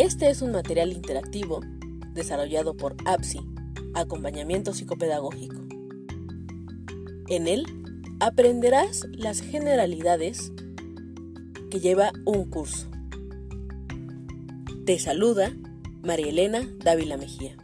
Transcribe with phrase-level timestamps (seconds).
[0.00, 1.60] Este es un material interactivo
[2.14, 3.40] desarrollado por APSI,
[3.92, 5.56] Acompañamiento Psicopedagógico.
[7.28, 7.66] En él
[8.18, 10.52] aprenderás las generalidades
[11.70, 12.88] que lleva un curso.
[14.86, 15.52] Te saluda
[16.02, 17.58] María Elena Dávila Mejía.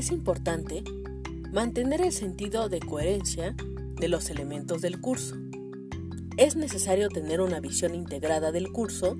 [0.00, 0.82] Es importante
[1.52, 3.54] mantener el sentido de coherencia
[3.96, 5.36] de los elementos del curso.
[6.38, 9.18] Es necesario tener una visión integrada del curso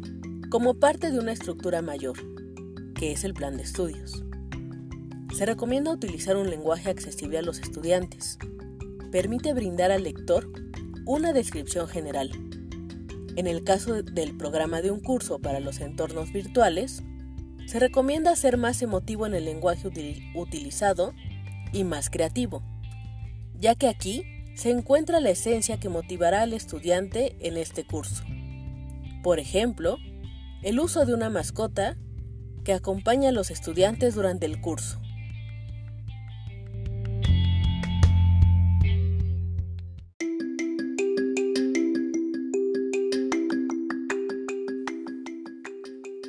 [0.49, 2.17] como parte de una estructura mayor,
[2.95, 4.25] que es el plan de estudios.
[5.37, 8.39] Se recomienda utilizar un lenguaje accesible a los estudiantes.
[9.13, 10.51] Permite brindar al lector
[11.05, 12.31] una descripción general.
[13.37, 17.03] En el caso del programa de un curso para los entornos virtuales,
[17.71, 19.87] se recomienda ser más emotivo en el lenguaje
[20.35, 21.15] utilizado
[21.73, 22.65] y más creativo,
[23.55, 24.25] ya que aquí
[24.57, 28.25] se encuentra la esencia que motivará al estudiante en este curso.
[29.23, 29.99] Por ejemplo,
[30.63, 31.97] el uso de una mascota
[32.65, 35.01] que acompaña a los estudiantes durante el curso.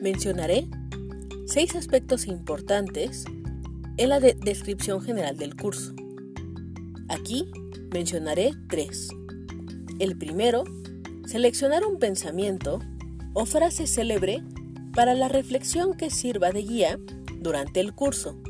[0.04, 0.68] Mencionaré
[1.52, 3.26] seis aspectos importantes
[3.98, 5.94] en la descripción general del curso.
[7.10, 7.52] Aquí
[7.94, 9.10] mencionaré tres.
[10.00, 10.64] El primero,
[11.26, 12.80] seleccionar un pensamiento
[13.34, 14.42] o frase célebre
[14.94, 16.98] para la reflexión que sirva de guía
[17.42, 18.42] durante el curso.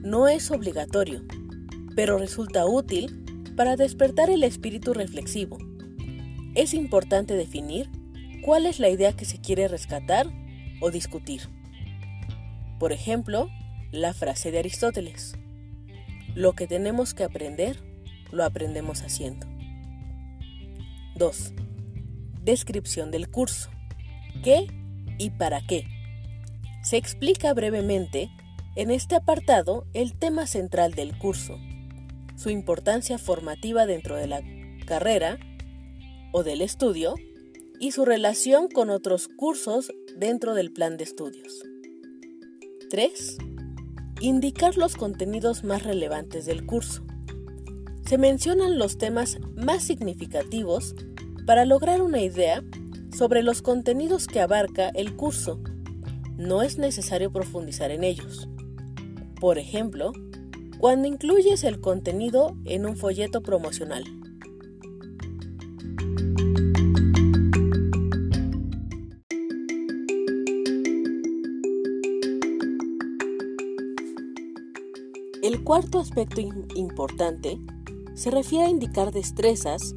[0.00, 1.22] No es obligatorio,
[1.94, 5.58] pero resulta útil para despertar el espíritu reflexivo.
[6.56, 7.88] Es importante definir
[8.44, 10.26] cuál es la idea que se quiere rescatar
[10.80, 11.42] o discutir.
[12.82, 13.48] Por ejemplo,
[13.92, 15.36] la frase de Aristóteles.
[16.34, 17.78] Lo que tenemos que aprender,
[18.32, 19.46] lo aprendemos haciendo.
[21.14, 21.52] 2.
[22.42, 23.70] Descripción del curso.
[24.42, 24.66] ¿Qué
[25.16, 25.86] y para qué?
[26.82, 28.32] Se explica brevemente
[28.74, 31.60] en este apartado el tema central del curso,
[32.34, 34.42] su importancia formativa dentro de la
[34.86, 35.38] carrera
[36.32, 37.14] o del estudio
[37.78, 41.62] y su relación con otros cursos dentro del plan de estudios.
[42.92, 43.38] 3.
[44.20, 47.02] Indicar los contenidos más relevantes del curso.
[48.04, 50.94] Se mencionan los temas más significativos
[51.46, 52.62] para lograr una idea
[53.16, 55.58] sobre los contenidos que abarca el curso.
[56.36, 58.46] No es necesario profundizar en ellos.
[59.40, 60.12] Por ejemplo,
[60.78, 64.04] cuando incluyes el contenido en un folleto promocional.
[75.42, 77.58] El cuarto aspecto importante
[78.14, 79.96] se refiere a indicar destrezas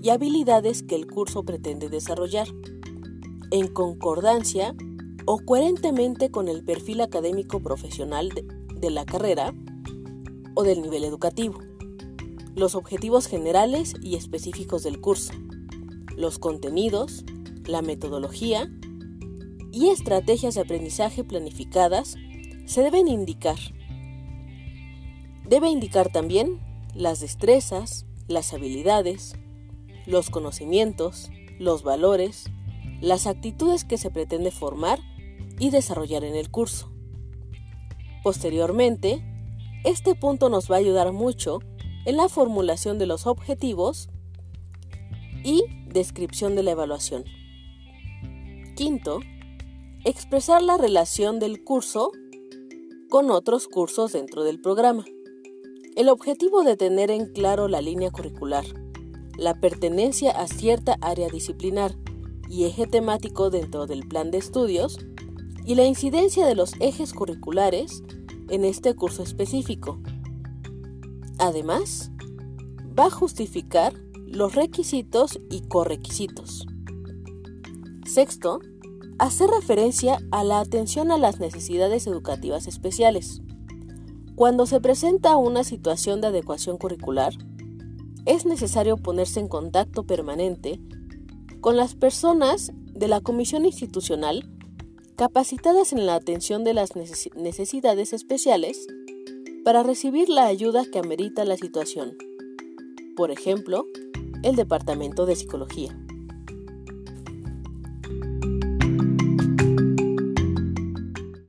[0.00, 2.46] y habilidades que el curso pretende desarrollar,
[3.50, 4.72] en concordancia
[5.26, 9.52] o coherentemente con el perfil académico profesional de, la carrera
[10.54, 11.58] o del nivel educativo,
[12.54, 15.32] los objetivos generales y específicos del curso,
[16.16, 17.24] los contenidos,
[17.66, 18.70] la metodología
[19.72, 22.14] y estrategias de aprendizaje planificadas
[22.64, 23.58] se deben indicar
[25.46, 26.60] Debe indicar también
[26.94, 29.34] las destrezas, las habilidades,
[30.06, 32.46] los conocimientos, los valores,
[33.00, 34.98] las actitudes que se pretende formar
[35.58, 36.90] y desarrollar en el curso.
[38.22, 39.22] Posteriormente,
[39.84, 41.60] este punto nos va a ayudar mucho
[42.06, 44.08] en la formulación de los objetivos
[45.44, 47.24] y descripción de la evaluación.
[48.76, 49.20] Quinto,
[50.04, 52.12] expresar la relación del curso
[53.10, 55.04] con otros cursos dentro del programa.
[55.96, 58.64] El objetivo de tener en claro la línea curricular,
[59.38, 61.94] la pertenencia a cierta área disciplinar
[62.48, 64.98] y eje temático dentro del plan de estudios
[65.64, 68.02] y la incidencia de los ejes curriculares
[68.48, 70.00] en este curso específico.
[71.38, 72.10] Además,
[72.98, 73.94] va a justificar
[74.26, 76.66] los requisitos y correquisitos.
[78.04, 78.58] Sexto,
[79.20, 83.43] hacer referencia a la atención a las necesidades educativas especiales.
[84.36, 87.34] Cuando se presenta una situación de adecuación curricular,
[88.26, 90.80] es necesario ponerse en contacto permanente
[91.60, 94.50] con las personas de la comisión institucional
[95.16, 98.86] capacitadas en la atención de las necesidades especiales
[99.64, 102.16] para recibir la ayuda que amerita la situación.
[103.16, 103.86] Por ejemplo,
[104.42, 105.96] el Departamento de Psicología.